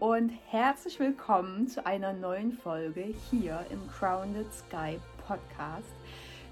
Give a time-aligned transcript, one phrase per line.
[0.00, 5.88] und herzlich willkommen zu einer neuen Folge hier im Grounded Sky Podcast.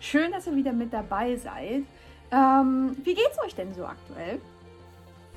[0.01, 1.83] Schön, dass ihr wieder mit dabei seid.
[2.31, 4.41] Ähm, wie geht's euch denn so aktuell?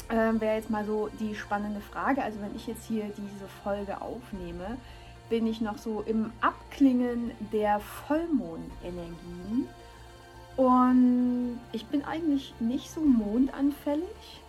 [0.10, 2.24] Ähm, Wäre jetzt mal so die spannende Frage.
[2.24, 4.78] Also wenn ich jetzt hier diese Folge aufnehme,
[5.30, 9.68] bin ich noch so im Abklingen der Vollmondenergien.
[10.56, 14.42] Und ich bin eigentlich nicht so mondanfällig,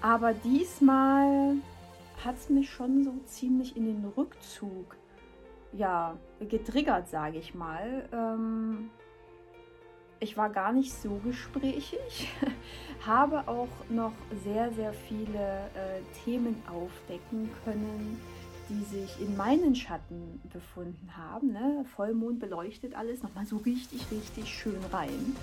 [0.00, 1.54] aber diesmal
[2.24, 4.96] hat es mich schon so ziemlich in den Rückzug
[5.72, 8.08] ja, getriggert, sage ich mal.
[8.12, 8.90] Ähm,
[10.20, 12.28] ich war gar nicht so gesprächig,
[13.06, 14.12] habe auch noch
[14.44, 18.20] sehr, sehr viele äh, Themen aufdecken können,
[18.68, 21.52] die sich in meinen Schatten befunden haben.
[21.52, 21.84] Ne?
[21.96, 25.34] Vollmond beleuchtet alles nochmal so richtig, richtig schön rein.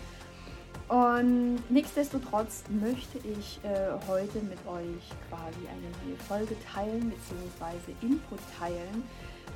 [0.89, 8.39] Und nichtsdestotrotz möchte ich äh, heute mit euch quasi eine neue Folge teilen, beziehungsweise Input
[8.59, 9.03] teilen,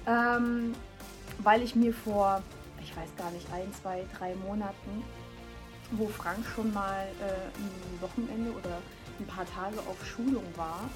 [0.05, 0.75] ähm,
[1.39, 2.43] weil ich mir vor,
[2.79, 5.03] ich weiß gar nicht, ein, zwei, drei Monaten,
[5.93, 8.77] wo Frank schon mal äh, ein Wochenende oder
[9.19, 10.87] ein paar Tage auf Schulung war,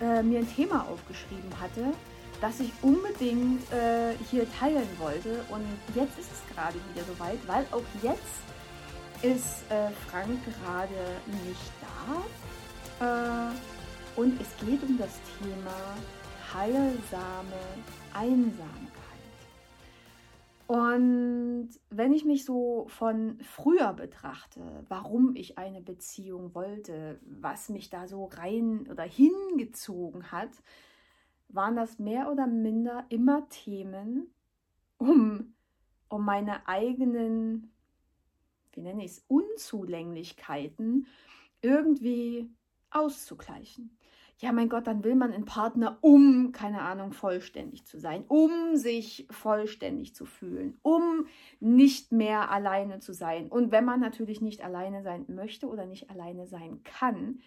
[0.00, 1.92] äh, mir ein Thema aufgeschrieben hatte,
[2.40, 5.44] das ich unbedingt äh, hier teilen wollte.
[5.50, 8.40] Und jetzt ist es gerade wieder soweit, weil auch jetzt
[9.22, 13.50] ist äh, Frank gerade nicht da.
[13.50, 13.54] Äh,
[14.16, 15.96] und es geht um das Thema
[16.52, 17.60] heilsame
[18.12, 18.94] Einsamkeit.
[20.66, 27.90] Und wenn ich mich so von früher betrachte, warum ich eine Beziehung wollte, was mich
[27.90, 30.50] da so rein oder hingezogen hat,
[31.48, 34.32] waren das mehr oder minder immer Themen,
[34.96, 35.54] um,
[36.08, 37.73] um meine eigenen
[38.76, 41.06] wie nenne ich es, Unzulänglichkeiten
[41.60, 42.50] irgendwie
[42.90, 43.98] auszugleichen.
[44.38, 48.76] Ja, mein Gott, dann will man einen Partner, um, keine Ahnung, vollständig zu sein, um
[48.76, 51.26] sich vollständig zu fühlen, um
[51.60, 53.48] nicht mehr alleine zu sein.
[53.48, 57.40] Und wenn man natürlich nicht alleine sein möchte oder nicht alleine sein kann,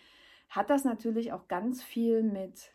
[0.49, 2.71] hat das natürlich auch ganz viel mit,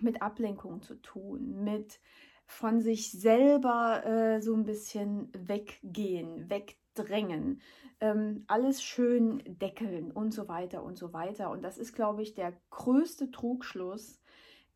[0.00, 2.00] mit Ablenkung zu tun, mit
[2.46, 7.60] von sich selber äh, so ein bisschen weggehen, weg drängen,
[8.00, 11.50] ähm, alles schön deckeln und so weiter und so weiter.
[11.50, 14.20] Und das ist, glaube ich, der größte Trugschluss,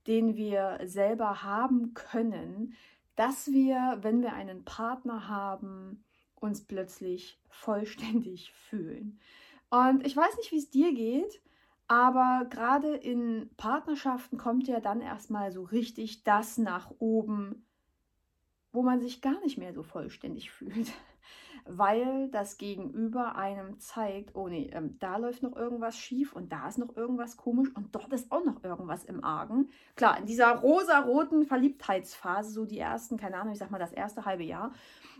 [0.06, 2.75] den wir selber haben können,
[3.17, 6.05] dass wir, wenn wir einen Partner haben,
[6.37, 9.19] uns plötzlich vollständig fühlen.
[9.71, 11.43] Und ich weiß nicht, wie es dir geht,
[11.89, 17.67] aber gerade in Partnerschaften kommt ja dann erstmal so richtig das nach oben,
[18.73, 20.93] wo man sich gar nicht mehr so vollständig fühlt
[21.69, 26.69] weil das Gegenüber einem zeigt, oh nee, ähm, da läuft noch irgendwas schief und da
[26.69, 29.69] ist noch irgendwas komisch und dort ist auch noch irgendwas im Argen.
[29.95, 34.25] Klar, in dieser rosa-roten Verliebtheitsphase, so die ersten, keine Ahnung, ich sag mal das erste
[34.25, 34.73] halbe Jahr,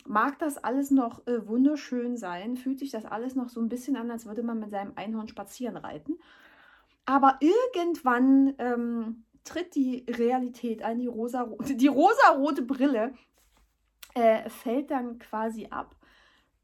[0.07, 3.97] mag das alles noch äh, wunderschön sein, fühlt sich das alles noch so ein bisschen
[3.97, 6.19] an, als würde man mit seinem Einhorn spazieren reiten.
[7.05, 13.13] Aber irgendwann ähm, tritt die Realität ein, die rosa-rote, rosa-rote Brille
[14.15, 15.95] äh, fällt dann quasi ab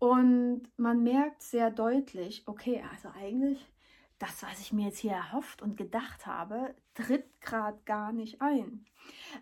[0.04, 3.72] und man merkt sehr deutlich, okay, also eigentlich
[4.18, 8.84] das, was ich mir jetzt hier erhofft und gedacht habe, tritt gerade gar nicht ein.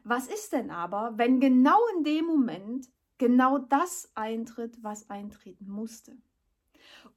[0.05, 2.87] Was ist denn aber, wenn genau in dem Moment
[3.19, 6.17] genau das eintritt, was eintreten musste?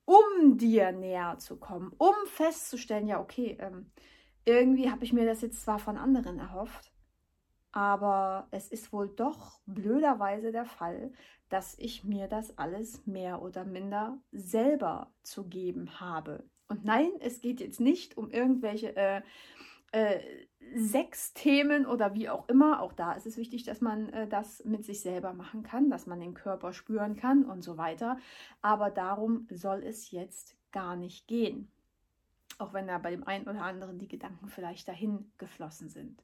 [0.05, 3.91] Um dir näher zu kommen, um festzustellen, ja, okay, ähm,
[4.43, 6.94] irgendwie habe ich mir das jetzt zwar von anderen erhofft,
[7.75, 11.11] aber es ist wohl doch blöderweise der Fall,
[11.49, 16.45] dass ich mir das alles mehr oder minder selber zu geben habe.
[16.69, 19.21] Und nein, es geht jetzt nicht um irgendwelche äh,
[19.91, 20.21] äh,
[20.73, 22.81] sechs Themen oder wie auch immer.
[22.81, 26.07] Auch da ist es wichtig, dass man äh, das mit sich selber machen kann, dass
[26.07, 28.17] man den Körper spüren kann und so weiter.
[28.61, 31.69] Aber darum soll es jetzt gar nicht gehen.
[32.57, 36.23] Auch wenn da bei dem einen oder anderen die Gedanken vielleicht dahin geflossen sind.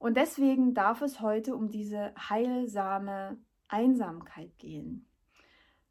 [0.00, 3.36] Und deswegen darf es heute um diese heilsame
[3.68, 5.06] Einsamkeit gehen.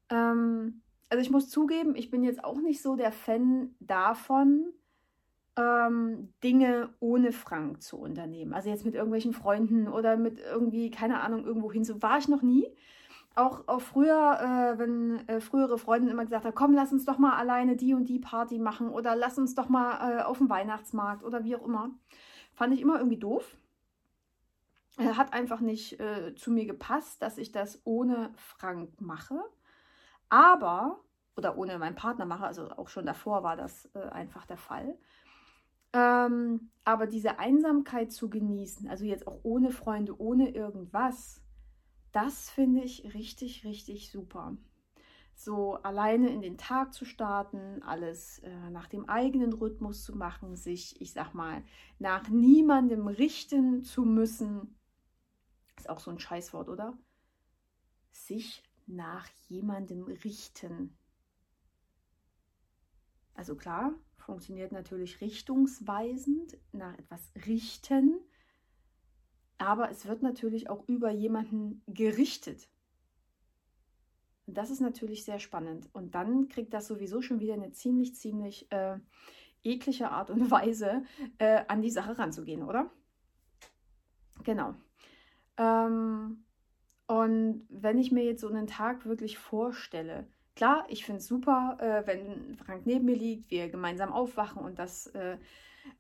[0.10, 4.74] Ähm, also ich muss zugeben, ich bin jetzt auch nicht so der Fan davon,
[5.56, 8.54] ähm, Dinge ohne Frank zu unternehmen.
[8.56, 11.84] Also jetzt mit irgendwelchen Freunden oder mit irgendwie, keine Ahnung, irgendwo hin.
[11.84, 12.68] So war ich noch nie.
[13.36, 17.20] Auch, auch früher, äh, wenn äh, frühere Freundinnen immer gesagt haben, komm, lass uns doch
[17.20, 20.50] mal alleine die und die Party machen oder lass uns doch mal äh, auf dem
[20.50, 21.92] Weihnachtsmarkt oder wie auch immer.
[22.56, 23.56] Fand ich immer irgendwie doof
[25.00, 29.42] hat einfach nicht äh, zu mir gepasst, dass ich das ohne Frank mache.
[30.30, 31.00] Aber,
[31.36, 34.98] oder ohne meinen Partner mache, also auch schon davor war das äh, einfach der Fall.
[35.94, 41.42] Ähm, aber diese Einsamkeit zu genießen, also jetzt auch ohne Freunde, ohne irgendwas,
[42.12, 44.56] das finde ich richtig, richtig super.
[45.36, 50.58] So alleine in den Tag zu starten, alles äh, nach dem eigenen Rhythmus zu machen,
[50.58, 51.64] sich, ich sag mal,
[51.98, 54.79] nach niemandem richten zu müssen.
[55.80, 56.98] Ist auch so ein Scheißwort, oder?
[58.12, 60.98] Sich nach jemandem richten.
[63.34, 68.20] Also klar, funktioniert natürlich richtungsweisend, nach etwas richten,
[69.58, 72.68] aber es wird natürlich auch über jemanden gerichtet.
[74.48, 75.88] Und das ist natürlich sehr spannend.
[75.94, 79.00] Und dann kriegt das sowieso schon wieder eine ziemlich, ziemlich äh,
[79.64, 81.06] eklige Art und Weise,
[81.38, 82.92] äh, an die Sache ranzugehen, oder?
[84.44, 84.76] Genau.
[85.60, 86.46] Ähm,
[87.06, 91.78] und wenn ich mir jetzt so einen Tag wirklich vorstelle, klar, ich finde es super,
[91.80, 95.38] äh, wenn Frank neben mir liegt, wir gemeinsam aufwachen und das äh,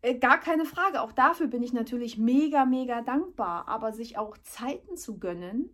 [0.01, 1.01] äh, gar keine Frage.
[1.01, 3.67] Auch dafür bin ich natürlich mega, mega dankbar.
[3.67, 5.69] Aber sich auch Zeiten zu gönnen,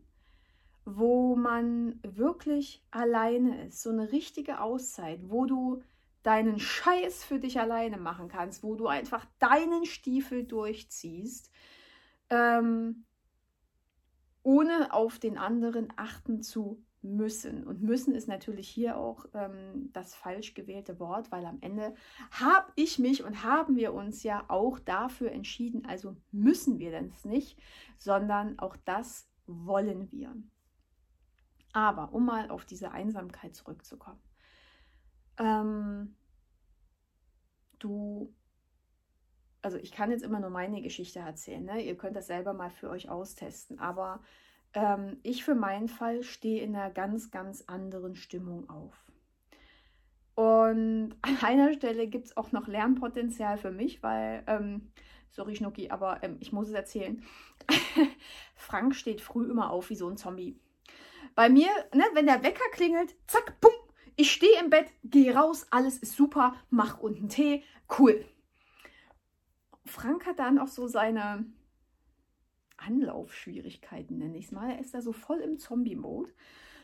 [0.86, 5.82] wo man wirklich alleine ist, so eine richtige Auszeit, wo du
[6.24, 11.52] deinen Scheiß für dich alleine machen kannst, wo du einfach deinen Stiefel durchziehst,
[12.30, 13.06] ähm,
[14.46, 17.64] ohne auf den anderen achten zu müssen.
[17.64, 21.96] Und müssen ist natürlich hier auch ähm, das falsch gewählte Wort, weil am Ende
[22.30, 27.26] habe ich mich und haben wir uns ja auch dafür entschieden, also müssen wir das
[27.26, 27.60] nicht,
[27.98, 30.36] sondern auch das wollen wir.
[31.74, 34.22] Aber um mal auf diese Einsamkeit zurückzukommen.
[35.40, 36.16] Ähm,
[37.80, 38.32] du,
[39.66, 41.82] also ich kann jetzt immer nur meine Geschichte erzählen, ne?
[41.82, 44.22] ihr könnt das selber mal für euch austesten, aber
[44.76, 48.94] ähm, ich für meinen Fall stehe in einer ganz, ganz anderen Stimmung auf.
[50.36, 54.92] Und an einer Stelle gibt es auch noch Lernpotenzial für mich, weil, ähm,
[55.32, 57.24] sorry Schnucki, aber ähm, ich muss es erzählen.
[58.56, 60.60] Frank steht früh immer auf wie so ein Zombie.
[61.34, 63.72] Bei mir, ne, wenn der Wecker klingelt, zack, bumm,
[64.16, 67.64] ich stehe im Bett, gehe raus, alles ist super, mach unten Tee,
[67.98, 68.24] cool.
[69.86, 71.46] Frank hat dann auch so seine,
[72.78, 74.72] Anlaufschwierigkeiten, nenne ich es mal.
[74.72, 76.32] Er ist da so voll im Zombie-Mode.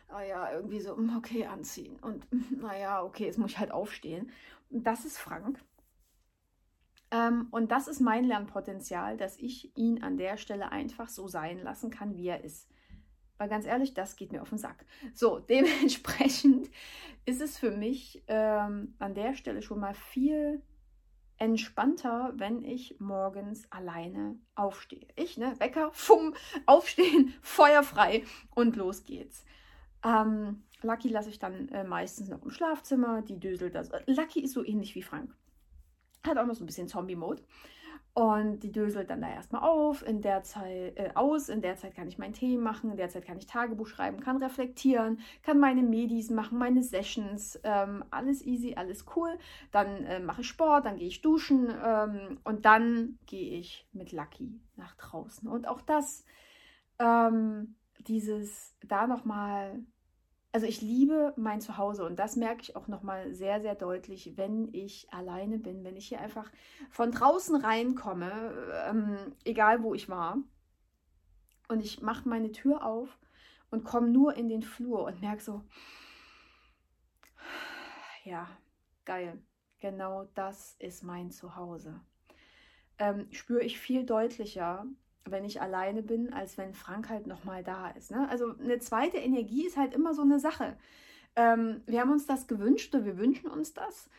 [0.09, 1.97] Naja, ah irgendwie so, hm, okay, anziehen.
[2.01, 2.27] Und
[2.61, 4.31] naja, okay, jetzt muss ich halt aufstehen.
[4.69, 5.63] Und das ist Frank.
[7.11, 11.59] Ähm, und das ist mein Lernpotenzial, dass ich ihn an der Stelle einfach so sein
[11.59, 12.69] lassen kann, wie er ist.
[13.37, 14.85] Weil ganz ehrlich, das geht mir auf den Sack.
[15.13, 16.69] So, dementsprechend
[17.25, 20.61] ist es für mich ähm, an der Stelle schon mal viel
[21.41, 25.07] entspannter, wenn ich morgens alleine aufstehe.
[25.15, 26.35] Ich, ne, Wecker, fumm,
[26.67, 28.23] aufstehen, feuerfrei
[28.53, 29.43] und los geht's.
[30.05, 33.89] Ähm, Lucky lasse ich dann äh, meistens noch im Schlafzimmer, die döselt das.
[34.05, 35.35] Lucky ist so ähnlich wie Frank.
[36.23, 37.41] Hat auch noch so ein bisschen Zombie-Mode.
[38.13, 41.47] Und die döselt dann da erstmal auf, in der Zeit äh, aus.
[41.47, 44.19] In der Zeit kann ich meinen Tee machen, in der Zeit kann ich Tagebuch schreiben,
[44.19, 47.57] kann reflektieren, kann meine Medis machen, meine Sessions.
[47.63, 49.37] Ähm, alles easy, alles cool.
[49.71, 54.11] Dann äh, mache ich Sport, dann gehe ich duschen ähm, und dann gehe ich mit
[54.11, 55.47] Lucky nach draußen.
[55.47, 56.25] Und auch das,
[56.99, 59.79] ähm, dieses da nochmal
[60.53, 64.73] also ich liebe mein Zuhause und das merke ich auch nochmal sehr, sehr deutlich, wenn
[64.73, 66.51] ich alleine bin, wenn ich hier einfach
[66.89, 68.53] von draußen reinkomme,
[68.87, 70.37] ähm, egal wo ich war,
[71.69, 73.17] und ich mache meine Tür auf
[73.69, 75.63] und komme nur in den Flur und merke so,
[78.25, 78.47] ja,
[79.05, 79.41] geil,
[79.79, 82.01] genau das ist mein Zuhause.
[82.99, 84.85] Ähm, spüre ich viel deutlicher,
[85.25, 88.11] wenn ich alleine bin, als wenn Frank halt nochmal da ist.
[88.11, 88.27] Ne?
[88.29, 90.77] Also eine zweite Energie ist halt immer so eine Sache.
[91.35, 94.09] Ähm, wir haben uns das gewünscht oder wir wünschen uns das.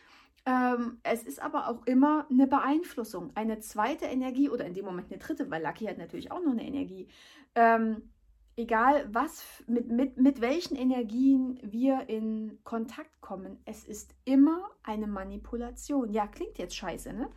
[0.45, 3.31] Ähm, es ist aber auch immer eine Beeinflussung.
[3.35, 6.51] Eine zweite Energie oder in dem Moment eine dritte, weil Lucky hat natürlich auch noch
[6.51, 7.07] eine Energie.
[7.55, 8.09] Ähm,
[8.55, 15.07] egal was, mit, mit, mit welchen Energien wir in Kontakt kommen, es ist immer eine
[15.07, 16.11] Manipulation.
[16.11, 17.29] Ja, klingt jetzt scheiße, ne?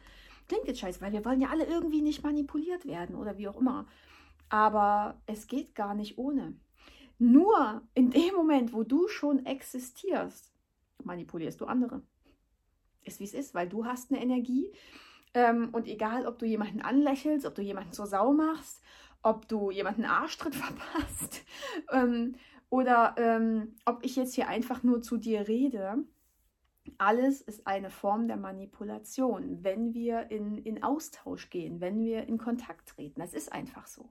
[0.49, 3.57] Klingt jetzt scheiße, weil wir wollen ja alle irgendwie nicht manipuliert werden oder wie auch
[3.57, 3.87] immer.
[4.49, 6.55] Aber es geht gar nicht ohne.
[7.19, 10.53] Nur in dem Moment, wo du schon existierst,
[11.03, 12.03] manipulierst du andere.
[13.05, 14.71] Ist wie es ist, weil du hast eine Energie.
[15.35, 18.83] Ähm, und egal, ob du jemanden anlächelst, ob du jemanden zur Sau machst,
[19.23, 21.45] ob du jemanden Arschtritt verpasst
[21.93, 22.37] ähm,
[22.71, 26.05] oder ähm, ob ich jetzt hier einfach nur zu dir rede,
[26.99, 32.39] alles ist eine Form der Manipulation, wenn wir in, in Austausch gehen, wenn wir in
[32.39, 33.21] Kontakt treten.
[33.21, 34.09] Das ist einfach so.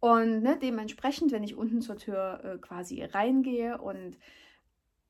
[0.00, 4.16] Und ne, dementsprechend, wenn ich unten zur Tür äh, quasi reingehe und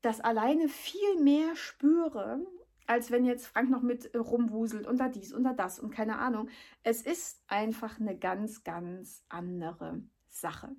[0.00, 2.40] das alleine viel mehr spüre,
[2.86, 6.18] als wenn jetzt Frank noch mit rumwuselt und da dies und da das und keine
[6.18, 6.48] Ahnung.
[6.82, 10.74] Es ist einfach eine ganz, ganz andere Sache.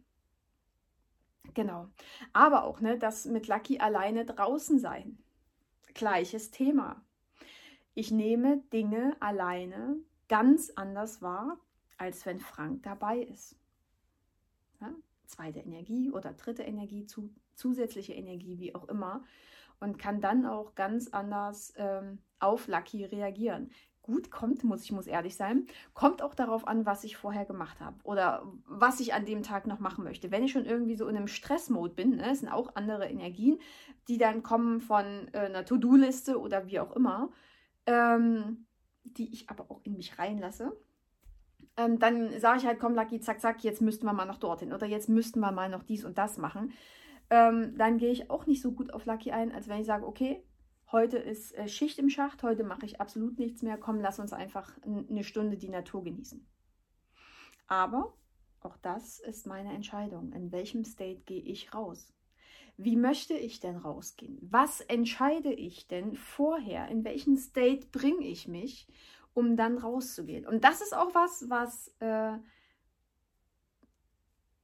[1.54, 1.90] Genau.
[2.34, 5.20] Aber auch, ne, das mit Lucky alleine draußen sein.
[6.00, 7.04] Gleiches Thema.
[7.94, 9.98] Ich nehme Dinge alleine
[10.30, 11.60] ganz anders wahr,
[11.98, 13.58] als wenn Frank dabei ist.
[14.80, 14.96] Ja?
[15.26, 19.26] Zweite Energie oder dritte Energie, zu, zusätzliche Energie, wie auch immer.
[19.82, 23.70] Und kann dann auch ganz anders ähm, auf Lucky reagieren
[24.10, 27.80] gut kommt, muss ich muss ehrlich sein, kommt auch darauf an, was ich vorher gemacht
[27.80, 30.32] habe oder was ich an dem Tag noch machen möchte.
[30.32, 33.60] Wenn ich schon irgendwie so in einem Stressmode bin, ne, sind auch andere Energien,
[34.08, 37.30] die dann kommen von äh, einer To-Do-Liste oder wie auch immer,
[37.86, 38.66] ähm,
[39.04, 40.76] die ich aber auch in mich reinlasse.
[41.78, 44.74] Ähm, dann sage ich halt, komm, Lucky, zack, zack, jetzt müssten wir mal noch dorthin
[44.74, 46.74] oder jetzt müssten wir mal noch dies und das machen.
[47.30, 50.08] Ähm, dann gehe ich auch nicht so gut auf Lucky ein, als wenn ich sage,
[50.08, 50.44] okay,
[50.92, 54.34] heute ist äh, Schicht im Schacht, heute mache ich absolut nichts mehr, komm, lass uns
[54.34, 56.46] einfach eine Stunde die Natur genießen.
[57.68, 58.14] Aber
[58.62, 60.34] auch das ist meine Entscheidung.
[60.34, 62.14] In welchem State gehe ich raus?
[62.78, 64.38] Wie möchte ich denn rausgehen?
[64.42, 66.88] Was entscheide ich denn vorher?
[66.88, 68.88] In welchen State bringe ich mich,
[69.34, 70.48] um dann rauszugehen?
[70.48, 72.38] Und das ist auch was, was äh,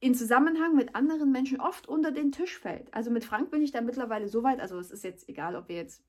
[0.00, 2.92] in Zusammenhang mit anderen Menschen oft unter den Tisch fällt.
[2.94, 5.68] Also mit Frank bin ich da mittlerweile so weit, also es ist jetzt egal, ob
[5.68, 6.02] wir jetzt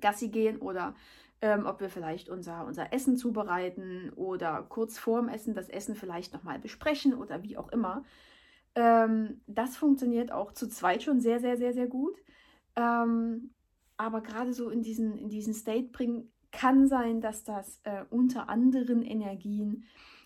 [0.00, 0.94] Gassi gehen oder
[1.40, 6.32] ähm, ob wir vielleicht unser, unser Essen zubereiten oder kurz vorm Essen das Essen vielleicht
[6.32, 8.04] nochmal besprechen oder wie auch immer.
[8.74, 12.16] Ähm, das funktioniert auch zu zweit schon sehr, sehr, sehr, sehr gut.
[12.74, 13.50] Ähm,
[13.96, 18.48] aber gerade so in diesen, in diesen State bringen, kann sein, dass das äh, unter
[18.48, 19.84] anderen Energien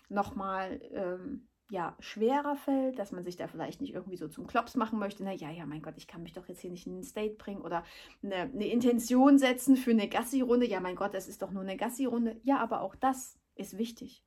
[0.09, 4.75] nochmal ähm, ja, schwerer fällt, dass man sich da vielleicht nicht irgendwie so zum Klops
[4.75, 5.23] machen möchte.
[5.23, 7.35] Na ja, ja, mein Gott, ich kann mich doch jetzt hier nicht in den State
[7.35, 7.85] bringen oder
[8.21, 10.67] eine, eine Intention setzen für eine Gassi-Runde.
[10.67, 12.41] Ja, mein Gott, das ist doch nur eine Gassi-Runde.
[12.43, 14.25] Ja, aber auch das ist wichtig.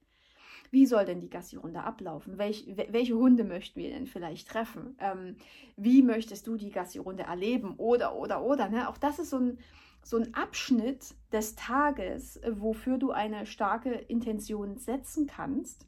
[0.71, 2.39] Wie soll denn die Gassi-Runde ablaufen?
[2.39, 4.97] Welch, welche Hunde möchten wir denn vielleicht treffen?
[4.99, 5.37] Ähm,
[5.77, 7.75] wie möchtest du die Gassi-Runde erleben?
[7.77, 8.71] Oder, oder, oder.
[8.71, 8.89] Ne?
[8.89, 9.59] Auch das ist so ein,
[10.03, 15.87] so ein Abschnitt des Tages, wofür du eine starke Intention setzen kannst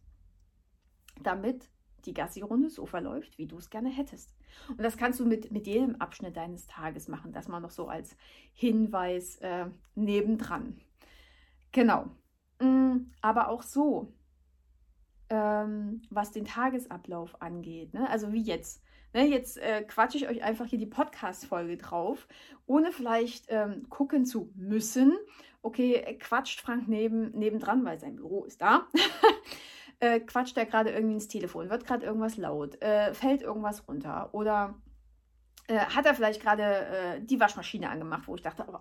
[1.23, 1.69] damit
[2.07, 4.35] die Gassi-Runde so verläuft, wie du es gerne hättest.
[4.69, 7.89] Und das kannst du mit, mit jedem Abschnitt deines Tages machen, das mal noch so
[7.89, 8.17] als
[8.53, 10.81] Hinweis äh, nebendran.
[11.73, 12.07] Genau.
[12.61, 14.13] Mm, aber auch so,
[15.29, 18.09] ähm, was den Tagesablauf angeht, ne?
[18.09, 18.83] also wie jetzt.
[19.13, 19.27] Ne?
[19.27, 22.29] Jetzt äh, quatsche ich euch einfach hier die Podcast-Folge drauf,
[22.67, 25.17] ohne vielleicht ähm, gucken zu müssen.
[25.63, 28.87] Okay, quatscht Frank neben, nebendran, weil sein Büro ist da.
[30.01, 34.31] äh, quatscht er gerade irgendwie ins Telefon, wird gerade irgendwas laut, äh, fällt irgendwas runter
[34.33, 34.75] oder
[35.69, 38.79] äh, hat er vielleicht gerade äh, die Waschmaschine angemacht, wo ich dachte, oh,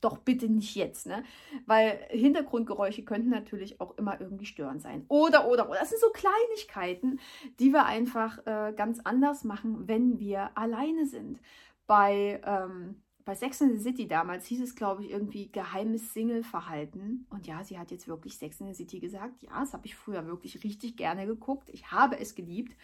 [0.00, 1.24] doch bitte nicht jetzt, ne?
[1.64, 5.06] Weil Hintergrundgeräusche könnten natürlich auch immer irgendwie störend sein.
[5.08, 5.78] Oder, oder, oder.
[5.78, 7.20] Das sind so Kleinigkeiten,
[7.58, 11.40] die wir einfach äh, ganz anders machen, wenn wir alleine sind.
[11.86, 17.26] Bei ähm, bei Sex in the City damals hieß es, glaube ich, irgendwie geheimes Single-Verhalten.
[17.28, 19.42] Und ja, sie hat jetzt wirklich Sex in the City gesagt.
[19.42, 21.68] Ja, das habe ich früher wirklich richtig gerne geguckt.
[21.70, 22.76] Ich habe es geliebt.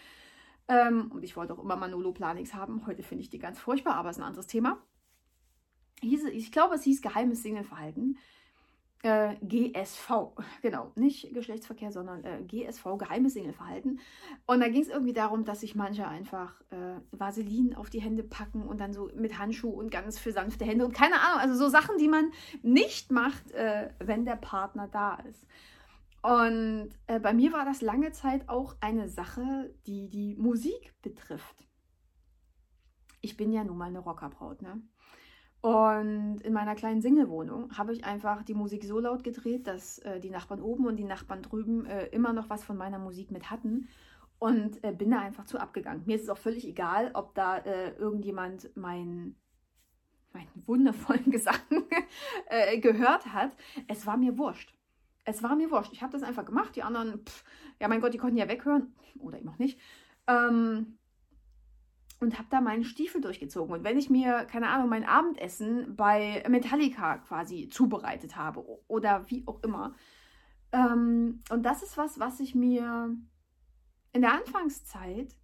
[0.66, 2.84] Ähm, und ich wollte auch immer Manolo Planix haben.
[2.88, 4.82] Heute finde ich die ganz furchtbar, aber ist ein anderes Thema.
[6.00, 8.18] Hieß, ich glaube, es hieß geheimes Single-Verhalten
[9.02, 10.32] äh, GSV,
[10.62, 14.00] genau, nicht Geschlechtsverkehr, sondern äh, GSV, geheimes Singleverhalten.
[14.46, 18.22] Und da ging es irgendwie darum, dass sich manche einfach äh, Vaseline auf die Hände
[18.22, 21.54] packen und dann so mit Handschuh und ganz für sanfte Hände und keine Ahnung, also
[21.56, 22.30] so Sachen, die man
[22.62, 25.44] nicht macht, äh, wenn der Partner da ist.
[26.22, 31.66] Und äh, bei mir war das lange Zeit auch eine Sache, die die Musik betrifft.
[33.20, 34.80] Ich bin ja nun mal eine Rockerbraut, ne?
[35.62, 40.18] Und in meiner kleinen Single-Wohnung habe ich einfach die Musik so laut gedreht, dass äh,
[40.18, 43.48] die Nachbarn oben und die Nachbarn drüben äh, immer noch was von meiner Musik mit
[43.48, 43.88] hatten.
[44.40, 46.02] Und äh, bin da einfach zu abgegangen.
[46.04, 49.36] Mir ist es auch völlig egal, ob da äh, irgendjemand meinen
[50.32, 51.60] meinen wundervollen Gesang
[52.46, 53.56] äh, gehört hat.
[53.86, 54.74] Es war mir wurscht.
[55.24, 55.92] Es war mir wurscht.
[55.92, 56.74] Ich habe das einfach gemacht.
[56.74, 57.44] Die anderen, pff,
[57.78, 58.92] ja mein Gott, die konnten ja weghören.
[59.20, 59.78] Oder eben auch nicht.
[60.26, 60.98] Ähm,
[62.22, 63.74] und habe da meinen Stiefel durchgezogen.
[63.74, 69.42] Und wenn ich mir, keine Ahnung, mein Abendessen bei Metallica quasi zubereitet habe oder wie
[69.46, 69.94] auch immer.
[70.70, 73.14] Ähm, und das ist was, was ich mir
[74.12, 75.36] in der Anfangszeit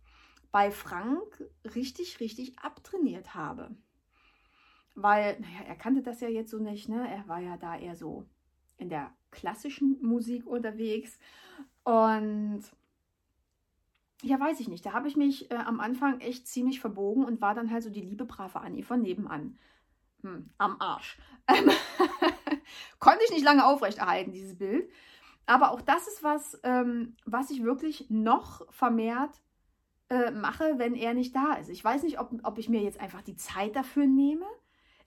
[0.53, 1.45] bei Frank
[1.75, 3.77] richtig, richtig abtrainiert habe.
[4.95, 7.09] Weil, naja, er kannte das ja jetzt so nicht, ne?
[7.09, 8.25] Er war ja da eher so
[8.77, 11.19] in der klassischen Musik unterwegs.
[11.83, 12.63] Und
[14.23, 14.85] ja, weiß ich nicht.
[14.85, 17.91] Da habe ich mich äh, am Anfang echt ziemlich verbogen und war dann halt so
[17.91, 19.59] die liebe brave Annie von nebenan.
[20.23, 21.19] Hm, am Arsch.
[21.51, 21.71] Ähm,
[22.99, 24.91] Konnte ich nicht lange aufrechterhalten, dieses Bild.
[25.47, 29.41] Aber auch das ist was, ähm, was ich wirklich noch vermehrt
[30.11, 31.71] äh, mache, wenn er nicht da ist.
[31.71, 34.45] Ich weiß nicht, ob, ob ich mir jetzt einfach die Zeit dafür nehme.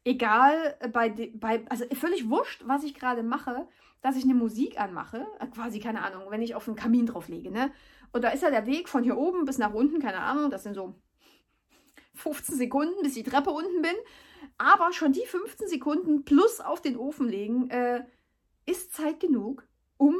[0.03, 3.67] Egal, äh, bei, bei, also völlig wurscht, was ich gerade mache,
[4.01, 7.27] dass ich eine Musik anmache, äh, quasi, keine Ahnung, wenn ich auf den Kamin drauf
[7.27, 7.71] lege, ne?
[8.11, 10.63] Und da ist ja der Weg von hier oben bis nach unten, keine Ahnung, das
[10.63, 10.95] sind so
[12.15, 13.95] 15 Sekunden, bis die Treppe unten bin.
[14.57, 18.03] Aber schon die 15 Sekunden plus auf den Ofen legen, äh,
[18.65, 20.15] ist Zeit genug, um,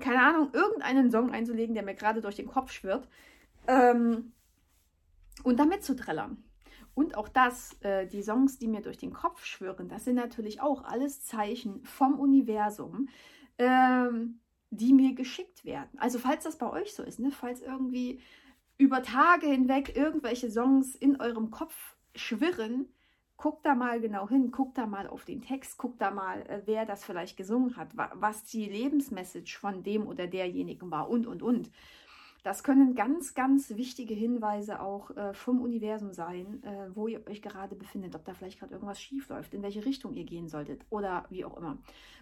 [0.00, 3.08] keine Ahnung, irgendeinen Song einzulegen, der mir gerade durch den Kopf schwirrt.
[3.66, 4.32] Ähm,
[5.44, 6.42] und damit zu trällern.
[6.94, 10.60] Und auch das, äh, die Songs, die mir durch den Kopf schwirren, das sind natürlich
[10.60, 13.08] auch alles Zeichen vom Universum,
[13.58, 15.98] ähm, die mir geschickt werden.
[15.98, 18.20] Also falls das bei euch so ist, ne, falls irgendwie
[18.76, 22.86] über Tage hinweg irgendwelche Songs in eurem Kopf schwirren,
[23.36, 26.62] guckt da mal genau hin, guckt da mal auf den Text, guckt da mal, äh,
[26.66, 31.42] wer das vielleicht gesungen hat, was die Lebensmessage von dem oder derjenigen war und, und,
[31.42, 31.70] und.
[32.44, 37.42] Das können ganz, ganz wichtige Hinweise auch äh, vom Universum sein, äh, wo ihr euch
[37.42, 40.84] gerade befindet, ob da vielleicht gerade irgendwas schief läuft, in welche Richtung ihr gehen solltet
[40.90, 41.78] oder wie auch immer.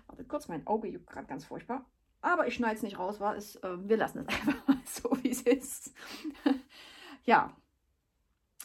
[0.07, 1.85] Warte kurz, mein Auge juckt gerade ganz furchtbar.
[2.27, 5.17] Aber ich schneide es nicht raus, war es, äh, wir lassen es einfach mal so,
[5.23, 5.95] wie es ist.
[7.25, 7.57] ja,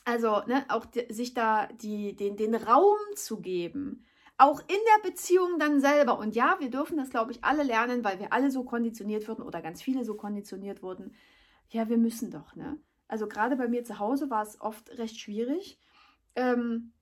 [0.04, 4.04] also ne, auch sich da die, den, den Raum zu geben,
[4.40, 6.18] auch in der Beziehung dann selber.
[6.18, 9.44] Und ja, wir dürfen das, glaube ich, alle lernen, weil wir alle so konditioniert wurden
[9.44, 11.14] oder ganz viele so konditioniert wurden.
[11.70, 12.80] Ja, wir müssen doch, ne?
[13.08, 15.78] Also gerade bei mir zu Hause war es oft recht schwierig,
[16.36, 16.94] ähm,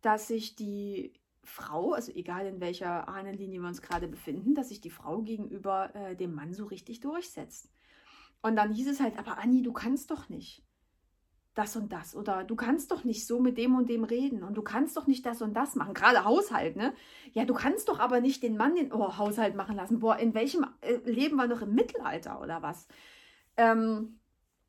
[0.00, 1.12] dass sich die
[1.44, 5.94] Frau, also egal in welcher Ahnenlinie wir uns gerade befinden, dass sich die Frau gegenüber
[5.94, 7.70] äh, dem Mann so richtig durchsetzt.
[8.42, 10.62] Und dann hieß es halt, aber Anni, du kannst doch nicht
[11.54, 14.54] das und das oder du kannst doch nicht so mit dem und dem reden und
[14.54, 16.94] du kannst doch nicht das und das machen, gerade Haushalt, ne?
[17.32, 19.98] Ja, du kannst doch aber nicht den Mann den oh, Haushalt machen lassen.
[19.98, 22.88] Boah, in welchem äh, leben wir noch im Mittelalter oder was?
[23.56, 24.18] Ähm,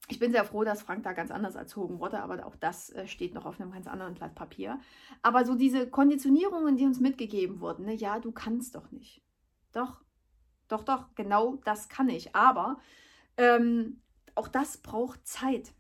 [0.10, 3.08] ich bin sehr froh, dass Frank da ganz anders erzogen wurde, aber auch das äh,
[3.08, 4.80] steht noch auf einem ganz anderen Blatt Papier.
[5.22, 7.94] Aber so diese Konditionierungen, die uns mitgegeben wurden, ne?
[7.94, 9.22] ja, du kannst doch nicht.
[9.72, 10.02] Doch,
[10.68, 12.36] doch, doch, genau das kann ich.
[12.36, 12.80] Aber
[13.38, 14.02] ähm,
[14.36, 15.74] auch das braucht Zeit.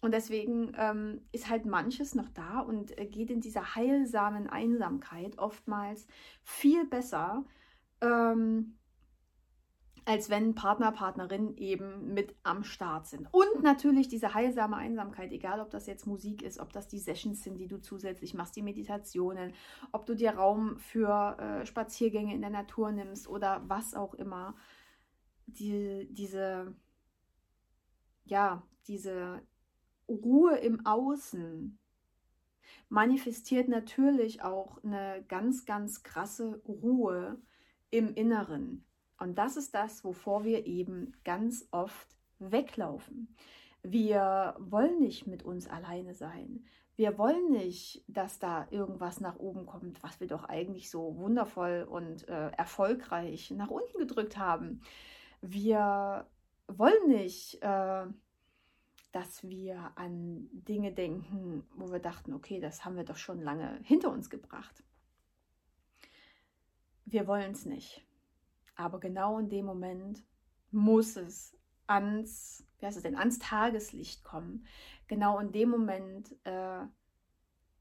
[0.00, 5.38] Und deswegen ähm, ist halt manches noch da und äh, geht in dieser heilsamen Einsamkeit
[5.38, 6.06] oftmals
[6.44, 7.44] viel besser,
[8.00, 8.77] ähm,
[10.08, 13.28] als wenn Partner, Partnerin eben mit am Start sind.
[13.30, 17.42] Und natürlich diese heilsame Einsamkeit, egal ob das jetzt Musik ist, ob das die Sessions
[17.42, 19.52] sind, die du zusätzlich machst, die Meditationen,
[19.92, 24.56] ob du dir Raum für äh, Spaziergänge in der Natur nimmst oder was auch immer.
[25.44, 26.74] Die, diese,
[28.24, 29.42] ja, diese
[30.08, 31.78] Ruhe im Außen
[32.88, 37.42] manifestiert natürlich auch eine ganz, ganz krasse Ruhe
[37.90, 38.87] im Inneren.
[39.18, 43.34] Und das ist das, wovor wir eben ganz oft weglaufen.
[43.82, 46.64] Wir wollen nicht mit uns alleine sein.
[46.96, 51.86] Wir wollen nicht, dass da irgendwas nach oben kommt, was wir doch eigentlich so wundervoll
[51.88, 54.82] und äh, erfolgreich nach unten gedrückt haben.
[55.40, 56.26] Wir
[56.66, 58.06] wollen nicht, äh,
[59.12, 63.78] dass wir an Dinge denken, wo wir dachten, okay, das haben wir doch schon lange
[63.84, 64.82] hinter uns gebracht.
[67.04, 68.04] Wir wollen es nicht.
[68.78, 70.22] Aber genau in dem Moment
[70.70, 71.52] muss es
[71.88, 74.64] ans, wie heißt es denn, ans Tageslicht kommen.
[75.08, 76.84] Genau in dem Moment äh,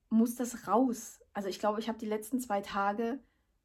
[0.09, 1.21] muss das raus.
[1.33, 3.19] Also ich glaube, ich habe die letzten zwei Tage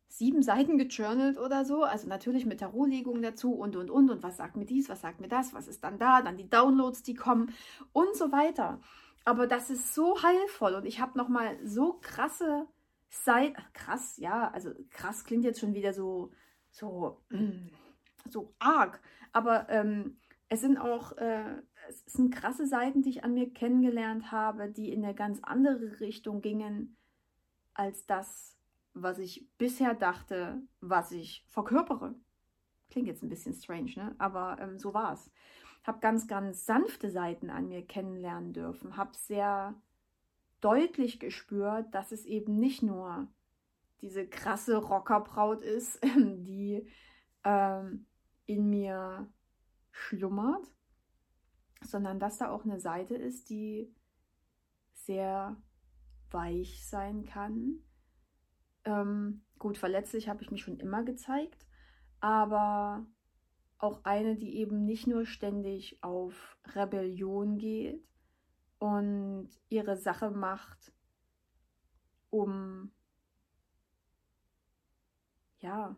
[0.09, 1.85] sieben Seiten gejournalt oder so.
[1.85, 4.11] Also natürlich mit Tarotlegungen dazu und und und.
[4.11, 6.51] Und was sagt mir dies, was sagt mir das, was ist dann da, dann die
[6.51, 7.55] Downloads, die kommen
[7.95, 8.79] und so weiter.
[9.25, 12.67] Aber das ist so heilvoll und ich habe nochmal so krasse
[13.09, 13.57] Seiten.
[13.73, 16.31] Krass, ja, also krass klingt jetzt schon wieder so,
[16.73, 17.23] so,
[18.31, 19.01] so arg.
[19.33, 24.33] Aber ähm, es sind auch, äh, es sind krasse Seiten, die ich an mir kennengelernt
[24.33, 26.97] habe, die in eine ganz andere Richtung gingen
[27.75, 28.59] als das,
[28.95, 32.15] was ich bisher dachte, was ich verkörpere.
[32.91, 34.15] Klingt jetzt ein bisschen strange, ne?
[34.19, 35.31] aber ähm, so war es.
[35.85, 38.97] Habe ganz, ganz sanfte Seiten an mir kennenlernen dürfen.
[38.97, 39.75] Habe sehr
[40.61, 43.27] deutlich gespürt, dass es eben nicht nur
[44.03, 46.87] diese krasse Rockerbraut ist, die
[47.45, 48.07] ähm,
[48.47, 49.33] in mir
[49.91, 50.67] schlummert,
[51.83, 53.95] sondern dass da auch eine Seite ist, die
[54.93, 55.57] sehr
[56.31, 57.83] weich sein kann,
[58.85, 61.67] ähm, gut, verletzlich habe ich mich schon immer gezeigt,
[62.21, 63.07] aber
[63.79, 68.05] auch eine, die eben nicht nur ständig auf Rebellion geht
[68.79, 70.93] und ihre Sache macht,
[72.31, 72.93] um
[75.63, 75.97] ja,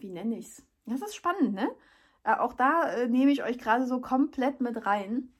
[0.00, 0.66] wie nenne ich es?
[0.86, 1.68] Das ist spannend, ne?
[2.24, 5.32] Äh, auch da äh, nehme ich euch gerade so komplett mit rein.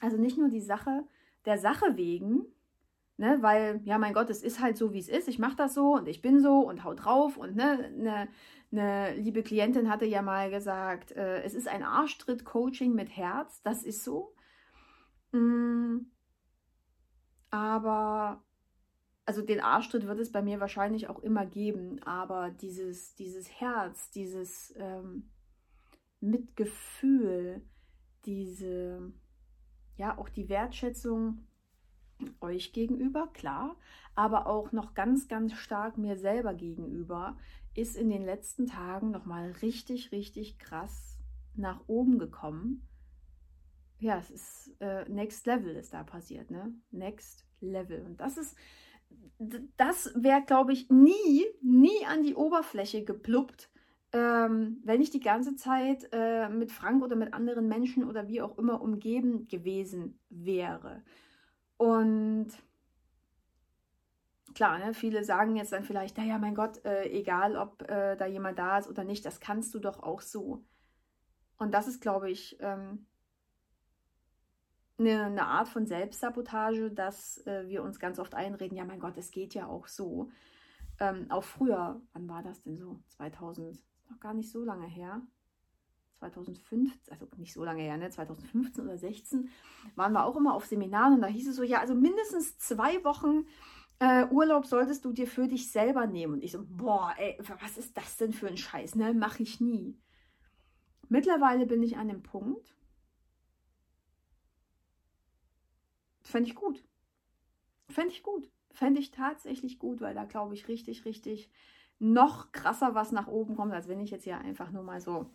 [0.00, 1.04] Also nicht nur die Sache
[1.44, 2.44] der Sache wegen,
[3.16, 5.28] ne, weil, ja, mein Gott, es ist halt so, wie es ist.
[5.28, 7.36] Ich mache das so und ich bin so und hau drauf.
[7.36, 8.28] Und ne, ne,
[8.70, 13.62] eine liebe Klientin hatte ja mal gesagt, äh, es ist ein Arschtritt-Coaching mit Herz.
[13.62, 14.34] Das ist so.
[15.32, 16.06] Mm,
[17.50, 18.42] aber
[19.28, 24.10] also den Arschtritt wird es bei mir wahrscheinlich auch immer geben, aber dieses, dieses Herz,
[24.10, 25.28] dieses ähm,
[26.18, 27.60] Mitgefühl,
[28.24, 29.12] diese,
[29.98, 31.46] ja, auch die Wertschätzung
[32.40, 33.76] euch gegenüber, klar,
[34.14, 37.36] aber auch noch ganz, ganz stark mir selber gegenüber,
[37.74, 41.18] ist in den letzten Tagen nochmal richtig, richtig krass
[41.54, 42.88] nach oben gekommen.
[43.98, 46.72] Ja, es ist äh, Next Level ist da passiert, ne?
[46.90, 48.06] Next Level.
[48.06, 48.56] Und das ist,
[49.76, 53.70] das wäre, glaube ich, nie, nie an die Oberfläche gepluppt,
[54.12, 58.42] ähm, wenn ich die ganze Zeit äh, mit Frank oder mit anderen Menschen oder wie
[58.42, 61.02] auch immer umgeben gewesen wäre.
[61.76, 62.48] Und
[64.54, 68.26] klar, ne, viele sagen jetzt dann vielleicht, naja, mein Gott, äh, egal ob äh, da
[68.26, 70.64] jemand da ist oder nicht, das kannst du doch auch so.
[71.58, 73.06] Und das ist, glaube ich, ähm,
[74.98, 79.16] eine, eine Art von Selbstsabotage, dass äh, wir uns ganz oft einreden, ja mein Gott,
[79.16, 80.30] es geht ja auch so.
[81.00, 82.98] Ähm, auch früher, wann war das denn so?
[83.08, 83.78] 2000,
[84.10, 85.22] noch gar nicht so lange her.
[86.18, 88.10] 2005, also nicht so lange her, ne?
[88.10, 89.50] 2015 oder 16,
[89.94, 93.04] waren wir auch immer auf Seminaren und da hieß es so, ja, also mindestens zwei
[93.04, 93.46] Wochen
[94.00, 96.34] äh, Urlaub solltest du dir für dich selber nehmen.
[96.34, 99.14] Und ich so, boah, ey, was ist das denn für ein Scheiß, ne?
[99.14, 99.96] Mache ich nie.
[101.08, 102.76] Mittlerweile bin ich an dem Punkt,
[106.28, 106.84] Fände ich gut.
[107.88, 108.50] Fände ich gut.
[108.70, 111.50] Fände ich tatsächlich gut, weil da glaube ich richtig, richtig
[111.98, 115.30] noch krasser was nach oben kommt, als wenn ich jetzt hier einfach nur mal so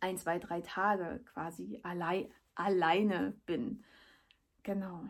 [0.00, 3.84] ein, zwei, drei Tage quasi allein, alleine bin.
[4.62, 5.04] Genau.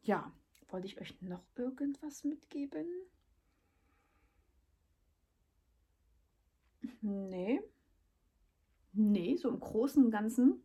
[0.00, 0.32] Ja,
[0.70, 2.86] wollte ich euch noch irgendwas mitgeben?
[7.02, 7.60] Nee.
[8.94, 10.64] Nee, so im Großen und Ganzen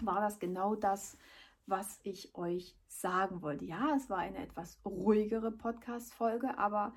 [0.00, 1.18] war das genau das,
[1.66, 3.64] was ich euch sagen wollte.
[3.64, 6.94] Ja, es war eine etwas ruhigere Podcast-Folge, aber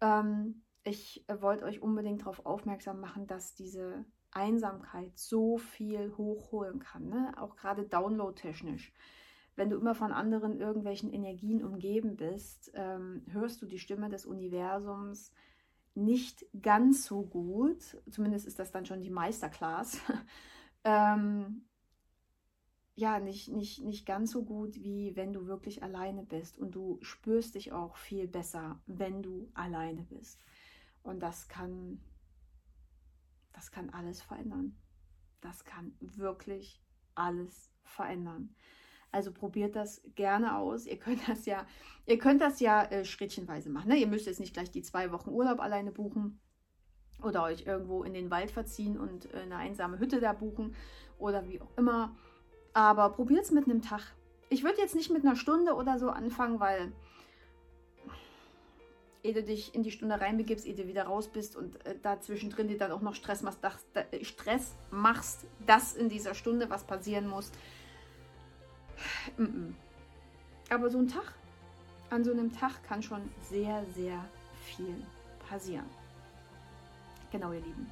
[0.00, 7.08] ähm, ich wollte euch unbedingt darauf aufmerksam machen, dass diese Einsamkeit so viel hochholen kann,
[7.08, 7.34] ne?
[7.36, 8.92] auch gerade download-technisch.
[9.56, 14.26] Wenn du immer von anderen irgendwelchen Energien umgeben bist, ähm, hörst du die Stimme des
[14.26, 15.32] Universums
[15.94, 17.96] nicht ganz so gut.
[18.10, 19.98] Zumindest ist das dann schon die Meisterclass.
[20.84, 21.64] ähm,
[22.96, 26.58] ja, nicht, nicht, nicht ganz so gut, wie wenn du wirklich alleine bist.
[26.58, 30.40] Und du spürst dich auch viel besser, wenn du alleine bist.
[31.02, 32.00] Und das kann,
[33.52, 34.74] das kann alles verändern.
[35.42, 36.82] Das kann wirklich
[37.14, 38.54] alles verändern.
[39.12, 40.86] Also probiert das gerne aus.
[40.86, 41.66] Ihr könnt das ja,
[42.06, 43.88] ihr könnt das ja äh, schrittchenweise machen.
[43.88, 43.96] Ne?
[43.96, 46.40] Ihr müsst jetzt nicht gleich die zwei Wochen Urlaub alleine buchen
[47.22, 50.74] oder euch irgendwo in den Wald verziehen und äh, eine einsame Hütte da buchen
[51.18, 52.16] oder wie auch immer
[52.76, 54.02] aber probiert es mit einem Tag.
[54.50, 56.92] Ich würde jetzt nicht mit einer Stunde oder so anfangen, weil
[59.22, 62.20] ehe du dich in die Stunde reinbegibst, ehe du wieder raus bist und äh, da
[62.20, 66.68] zwischendrin dir dann auch noch Stress machst, das, da, Stress machst, das in dieser Stunde,
[66.68, 67.50] was passieren muss.
[69.38, 69.74] Mm -mm.
[70.68, 71.32] Aber so ein Tag,
[72.10, 74.22] an so einem Tag kann schon sehr, sehr
[74.66, 75.02] viel
[75.48, 75.86] passieren.
[77.32, 77.90] Genau, ihr Lieben.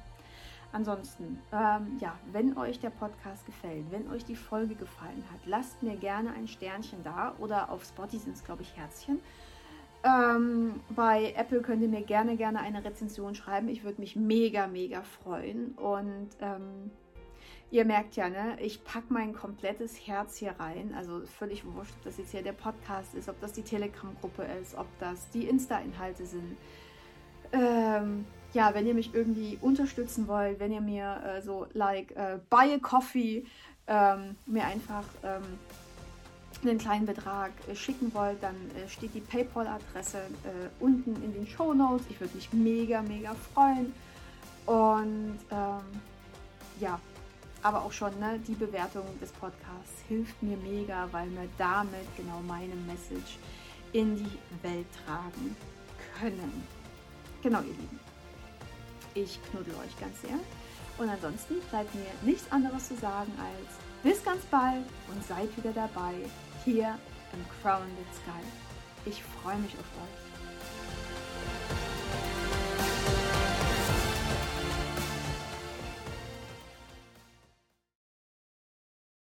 [0.75, 5.81] Ansonsten, ähm, ja, wenn euch der Podcast gefällt, wenn euch die Folge gefallen hat, lasst
[5.81, 9.21] mir gerne ein Sternchen da oder auf Spotify sind es, glaube ich, Herzchen.
[10.03, 13.69] Ähm, bei Apple könnt ihr mir gerne, gerne eine Rezension schreiben.
[13.69, 15.71] Ich würde mich mega, mega freuen.
[15.75, 16.91] Und ähm,
[17.71, 20.93] ihr merkt ja, ne, ich packe mein komplettes Herz hier rein.
[20.93, 24.75] Also völlig wurscht, ob das jetzt hier der Podcast ist, ob das die Telegram-Gruppe ist,
[24.75, 26.57] ob das die Insta-Inhalte sind.
[27.53, 32.39] Ähm, ja, wenn ihr mich irgendwie unterstützen wollt, wenn ihr mir äh, so like äh,
[32.49, 33.45] buy a coffee
[33.85, 35.43] ähm, mir einfach ähm,
[36.63, 41.45] einen kleinen Betrag äh, schicken wollt, dann äh, steht die PayPal-Adresse äh, unten in den
[41.45, 42.05] Show Notes.
[42.09, 43.93] Ich würde mich mega, mega freuen.
[44.65, 46.01] Und ähm,
[46.79, 46.99] ja,
[47.61, 52.39] aber auch schon ne, die Bewertung des Podcasts hilft mir mega, weil wir damit genau
[52.47, 53.37] meine Message
[53.91, 55.55] in die Welt tragen
[56.17, 56.63] können.
[57.43, 58.04] Genau, ihr Lieben.
[59.15, 60.37] Ich knuddel euch ganz sehr.
[60.97, 65.71] Und ansonsten bleibt mir nichts anderes zu sagen als bis ganz bald und seid wieder
[65.71, 66.13] dabei
[66.65, 66.99] hier
[67.33, 68.43] im Crowned Sky.
[69.05, 70.24] Ich freue mich auf euch.